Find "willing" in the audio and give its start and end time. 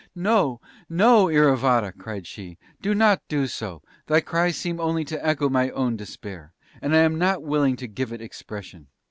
7.43-7.75